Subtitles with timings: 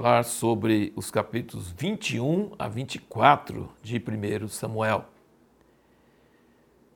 [0.00, 5.04] falar sobre os capítulos 21 a 24 de 1 Samuel.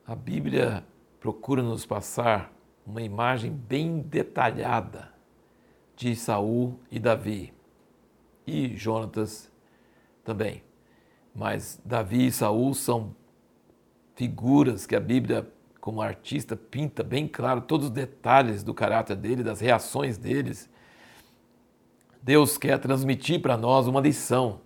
[0.07, 0.83] A Bíblia
[1.19, 2.51] procura nos passar
[2.83, 5.13] uma imagem bem detalhada
[5.95, 7.53] de Saul e Davi
[8.47, 9.51] e Jonatas
[10.23, 10.63] também.
[11.35, 13.15] Mas Davi e Saul são
[14.15, 15.47] figuras que a Bíblia,
[15.79, 20.67] como artista, pinta bem claro todos os detalhes do caráter dele, das reações deles.
[22.25, 24.61] Deus quer transmitir para nós uma lição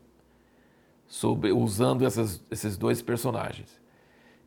[1.06, 3.82] sobre usando essas, esses dois personagens.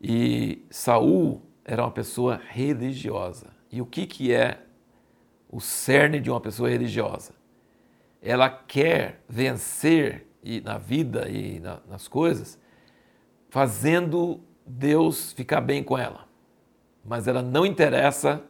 [0.01, 3.51] E Saul era uma pessoa religiosa.
[3.71, 4.63] E o que, que é
[5.47, 7.35] o cerne de uma pessoa religiosa?
[8.19, 12.59] Ela quer vencer e na vida e na, nas coisas,
[13.47, 16.27] fazendo Deus ficar bem com ela.
[17.05, 18.43] Mas ela não interessa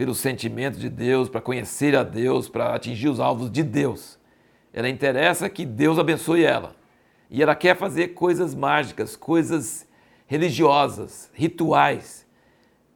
[0.00, 4.18] pelo sentimento de Deus, para conhecer a Deus, para atingir os alvos de Deus.
[4.72, 6.74] Ela interessa que Deus abençoe ela.
[7.28, 9.86] E ela quer fazer coisas mágicas, coisas
[10.26, 12.26] religiosas, rituais.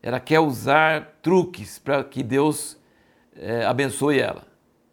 [0.03, 2.81] Ela quer usar truques para que Deus
[3.37, 4.47] é, abençoe ela.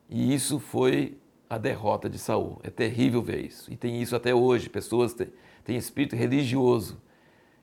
[0.09, 1.17] E isso foi
[1.49, 2.59] a derrota de Saul.
[2.61, 3.71] É terrível ver isso.
[3.71, 4.69] E tem isso até hoje.
[4.69, 5.29] Pessoas têm,
[5.63, 7.01] têm espírito religioso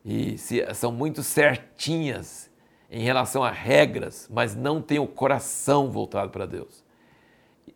[0.02, 2.47] e se, são muito certinhas
[2.90, 6.84] em relação a regras, mas não têm o coração voltado para Deus.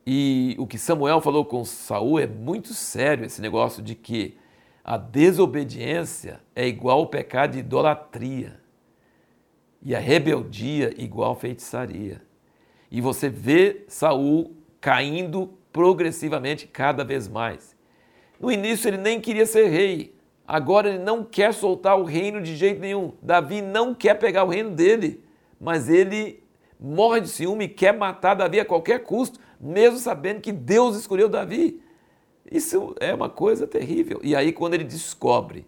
[0.07, 4.37] E o que Samuel falou com Saul é muito sério esse negócio de que
[4.85, 8.61] a desobediência é igual ao pecado de idolatria
[9.81, 12.23] e a rebeldia igual feitiçaria.
[12.91, 17.77] E você vê Saul caindo progressivamente cada vez mais.
[18.41, 20.15] No início ele nem queria ser rei,
[20.47, 23.13] agora ele não quer soltar o reino de jeito nenhum.
[23.23, 25.25] Davi não quer pegar o reino dele,
[25.61, 26.43] mas ele
[26.79, 31.29] morre de ciúme e quer matar Davi a qualquer custo, mesmo sabendo que Deus escolheu
[31.29, 31.81] Davi.
[32.51, 34.21] Isso é uma coisa terrível.
[34.23, 35.67] E aí, quando ele descobre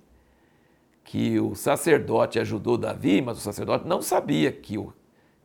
[1.04, 4.92] que o sacerdote ajudou Davi, mas o sacerdote não sabia que o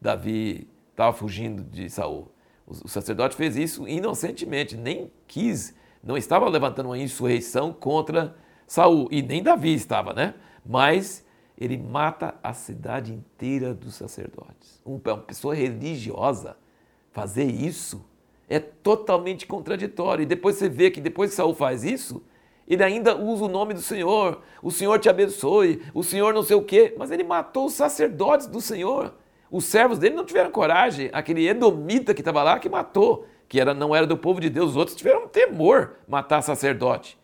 [0.01, 2.31] Davi estava fugindo de Saul.
[2.65, 8.35] O sacerdote fez isso inocentemente, nem quis, não estava levantando uma insurreição contra
[8.69, 10.35] Saul, e nem Davi estava, né?
[10.63, 11.25] Mas
[11.57, 14.79] ele mata a cidade inteira dos sacerdotes.
[14.85, 16.55] Uma pessoa religiosa
[17.11, 18.05] fazer isso
[18.47, 20.21] é totalmente contraditório.
[20.21, 22.23] E depois você vê que depois que Saul faz isso,
[22.67, 26.55] ele ainda usa o nome do Senhor, o Senhor te abençoe, o Senhor não sei
[26.55, 29.15] o quê, mas ele matou os sacerdotes do Senhor.
[29.49, 33.73] Os servos dele não tiveram coragem, aquele edomita que estava lá que matou, que era,
[33.73, 37.17] não era do povo de Deus, os outros tiveram temor matar sacerdote.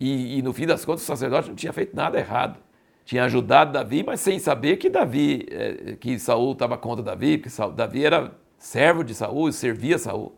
[0.00, 2.58] E, e no fim das contas o sacerdote não tinha feito nada errado.
[3.04, 7.50] Tinha ajudado Davi, mas sem saber que Davi, é, que Saul estava contra Davi, porque
[7.50, 10.34] Saul, Davi era servo de Saul e servia Saul.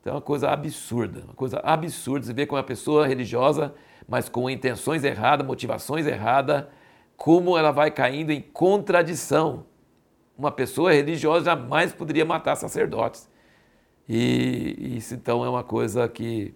[0.00, 2.26] Então é uma coisa absurda, uma coisa absurda.
[2.26, 3.74] Você vê como uma pessoa religiosa,
[4.06, 6.66] mas com intenções erradas, motivações erradas,
[7.16, 9.64] como ela vai caindo em contradição
[10.36, 13.28] uma pessoa religiosa jamais poderia matar sacerdotes.
[14.08, 16.54] E isso então é uma coisa que,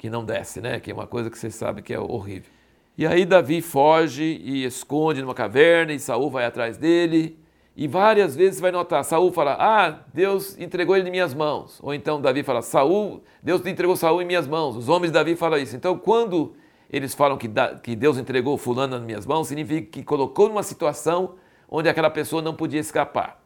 [0.00, 0.80] que não desce, né?
[0.80, 2.50] Que é uma coisa que você sabe que é horrível.
[2.96, 7.38] E aí Davi foge e esconde numa caverna e Saul vai atrás dele.
[7.76, 11.78] E várias vezes você vai notar, Saul fala: "Ah, Deus entregou ele em minhas mãos".
[11.82, 14.74] Ou então Davi fala: "Saul, Deus entregou Saul em minhas mãos".
[14.74, 15.76] Os homens de Davi falam isso.
[15.76, 16.54] Então, quando
[16.90, 17.48] eles falam que,
[17.82, 21.34] que Deus entregou fulano nas minhas mãos, significa que colocou numa situação
[21.68, 23.38] onde aquela pessoa não podia escapar.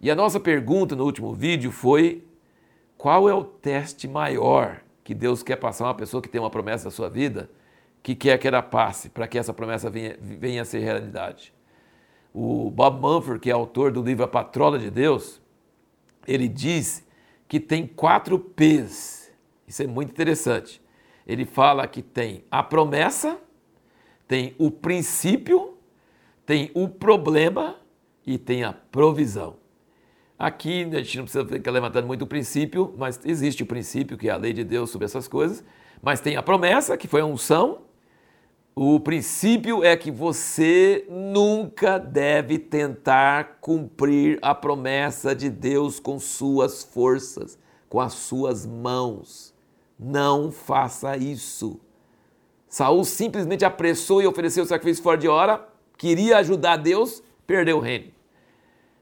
[0.00, 2.24] E a nossa pergunta no último vídeo foi:
[2.98, 6.84] qual é o teste maior que Deus quer passar uma pessoa que tem uma promessa
[6.84, 7.48] na sua vida,
[8.02, 11.54] que quer que ela passe para que essa promessa venha, venha a ser realidade?
[12.34, 15.40] O Bob Mumford, que é autor do livro A Patrola de Deus,
[16.26, 17.06] ele diz
[17.48, 19.32] que tem quatro P's.
[19.66, 20.82] Isso é muito interessante.
[21.26, 23.38] Ele fala que tem a promessa,
[24.28, 25.76] tem o princípio
[26.46, 27.76] tem o problema
[28.24, 29.56] e tem a provisão.
[30.38, 34.28] Aqui a gente não precisa ficar levantando muito o princípio, mas existe o princípio que
[34.28, 35.64] é a lei de Deus sobre essas coisas,
[36.02, 37.86] mas tem a promessa, que foi a unção.
[38.74, 46.84] O princípio é que você nunca deve tentar cumprir a promessa de Deus com suas
[46.84, 49.54] forças, com as suas mãos.
[49.98, 51.80] Não faça isso.
[52.68, 55.66] Saul simplesmente apressou e ofereceu o sacrifício fora de hora,
[55.96, 58.12] queria ajudar Deus, perdeu o reino.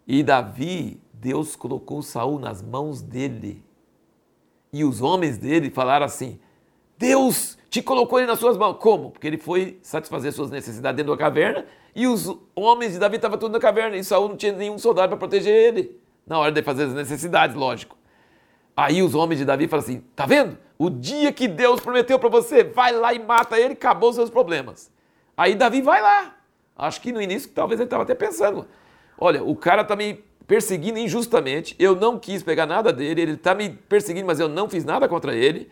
[0.06, 3.64] E Davi, Deus colocou Saul nas mãos dele.
[4.70, 6.38] E os homens dele falaram assim:
[6.98, 8.76] Deus te colocou ele nas suas mãos.
[8.78, 9.10] Como?
[9.10, 11.64] Porque ele foi satisfazer suas necessidades dentro da caverna
[11.96, 15.08] e os homens de Davi estavam tudo na caverna e Saul não tinha nenhum soldado
[15.08, 17.96] para proteger ele na hora de fazer as necessidades, lógico.
[18.76, 20.58] Aí os homens de Davi falam assim: tá vendo?
[20.76, 24.28] O dia que Deus prometeu para você, vai lá e mata ele, acabou os seus
[24.28, 24.92] problemas.
[25.34, 26.36] Aí Davi vai lá.
[26.76, 28.68] Acho que no início talvez ele estava até pensando:
[29.18, 33.55] olha, o cara está me perseguindo injustamente, eu não quis pegar nada dele, ele está
[33.55, 35.70] me perseguindo, mas eu não fiz nada contra ele.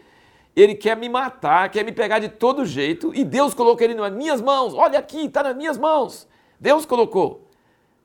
[0.54, 4.12] Ele quer me matar, quer me pegar de todo jeito, e Deus colocou ele nas
[4.12, 4.74] minhas mãos.
[4.74, 6.28] Olha aqui, está nas minhas mãos.
[6.60, 7.48] Deus colocou.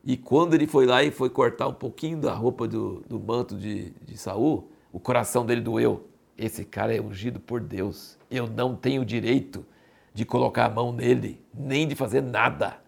[0.04, 3.54] E quando ele foi lá e foi cortar um pouquinho da roupa do, do manto
[3.54, 6.06] de, de Saul, o coração dele doeu.
[6.36, 8.16] Esse cara é ungido por Deus.
[8.30, 9.66] Eu não tenho direito
[10.14, 12.78] de colocar a mão nele, nem de fazer nada.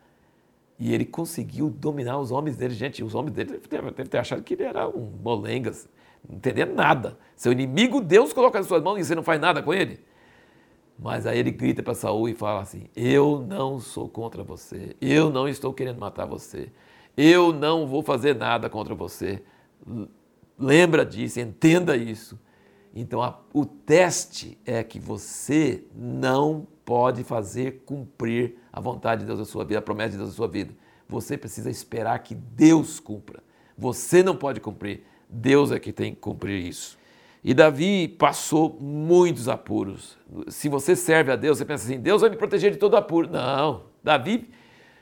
[0.81, 2.73] E ele conseguiu dominar os homens dele.
[2.73, 5.87] Gente, os homens dele devem ter achado que ele era um molengas,
[6.27, 7.19] não entendendo nada.
[7.37, 10.01] Seu inimigo, Deus coloca nas suas mãos e você não faz nada com ele.
[10.99, 15.31] Mas aí ele grita para Saul e fala assim: Eu não sou contra você, eu
[15.31, 16.71] não estou querendo matar você,
[17.15, 19.43] eu não vou fazer nada contra você.
[20.59, 22.39] Lembra disso, entenda isso.
[22.95, 29.39] Então, a, o teste é que você não pode fazer cumprir a vontade de Deus
[29.39, 30.73] na sua vida, a promessa de Deus na sua vida.
[31.09, 33.43] Você precisa esperar que Deus cumpra.
[33.77, 35.05] Você não pode cumprir.
[35.29, 36.99] Deus é que tem que cumprir isso.
[37.43, 40.19] E Davi passou muitos apuros.
[40.49, 43.29] Se você serve a Deus, você pensa assim: Deus vai me proteger de todo apuro.
[43.31, 43.85] Não.
[44.05, 44.51] Davi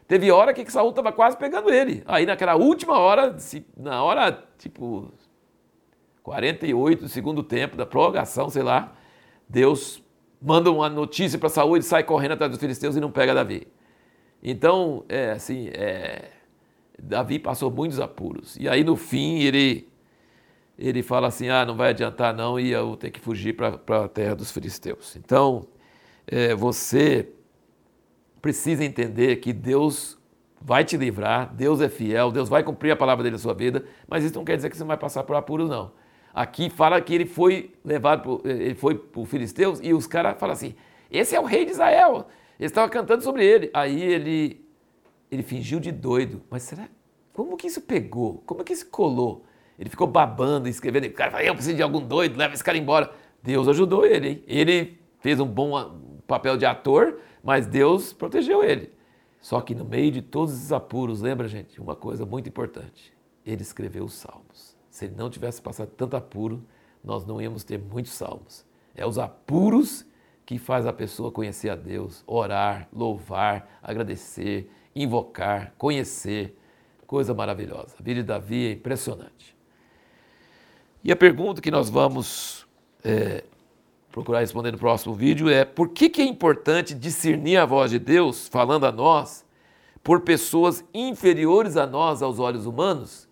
[0.06, 2.02] teve hora que Saul estava quase pegando ele.
[2.06, 3.36] Aí naquela última hora,
[3.76, 5.12] na hora tipo
[6.22, 8.92] 48 do segundo tempo, da prorrogação, sei lá,
[9.48, 10.02] Deus
[10.40, 13.66] manda uma notícia para Saul, ele sai correndo atrás dos filisteus e não pega Davi.
[14.42, 16.30] Então, é assim, é,
[16.98, 18.56] Davi passou muitos apuros.
[18.56, 19.88] E aí no fim ele
[20.78, 24.08] ele fala assim, ah, não vai adiantar não e eu ter que fugir para a
[24.08, 25.16] terra dos filisteus.
[25.16, 25.66] Então,
[26.24, 27.28] é, você
[28.40, 30.16] precisa entender que Deus
[30.60, 33.84] vai te livrar, Deus é fiel, Deus vai cumprir a palavra dele na sua vida,
[34.06, 35.90] mas isso não quer dizer que você não vai passar por apuros, não.
[36.34, 40.38] Aqui fala que ele foi levado, pro, ele foi para os filisteus e os caras
[40.38, 40.74] falam assim:
[41.10, 42.26] esse é o rei de Israel.
[42.58, 43.70] Eles estavam cantando sobre ele.
[43.72, 44.64] Aí ele,
[45.30, 46.42] ele fingiu de doido.
[46.50, 46.88] Mas será?
[47.32, 48.42] Como que isso pegou?
[48.44, 49.44] Como que isso colou?
[49.78, 51.06] Ele ficou babando, escrevendo.
[51.06, 53.10] O cara falou: eu preciso de algum doido, leva esse cara embora.
[53.42, 54.28] Deus ajudou ele.
[54.28, 54.44] Hein?
[54.46, 58.92] Ele fez um bom papel de ator, mas Deus protegeu ele.
[59.40, 63.12] Só que no meio de todos esses apuros, lembra, gente, uma coisa muito importante:
[63.46, 64.77] ele escreveu os salmos.
[64.98, 66.60] Se ele não tivesse passado tanto apuro,
[67.04, 68.66] nós não íamos ter muitos salmos.
[68.96, 70.04] É os apuros
[70.44, 76.58] que faz a pessoa conhecer a Deus, orar, louvar, agradecer, invocar, conhecer.
[77.06, 77.94] Coisa maravilhosa.
[77.96, 79.56] A vida de Davi é impressionante.
[81.04, 82.66] E a pergunta que nós vamos
[83.04, 83.44] é,
[84.10, 88.00] procurar responder no próximo vídeo é: por que, que é importante discernir a voz de
[88.00, 89.46] Deus falando a nós
[90.02, 93.27] por pessoas inferiores a nós aos olhos humanos?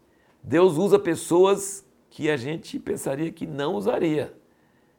[0.46, 4.32] Deus usa pessoas que a gente pensaria que não usaria.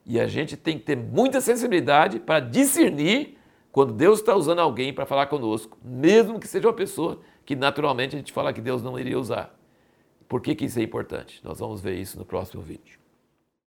[0.05, 3.37] E a gente tem que ter muita sensibilidade para discernir
[3.71, 8.13] quando Deus está usando alguém para falar conosco, mesmo que seja uma pessoa que naturalmente
[8.13, 9.57] a gente fala que Deus não iria usar.
[10.27, 11.39] Por que, que isso é importante?
[11.41, 12.99] Nós vamos ver isso no próximo vídeo.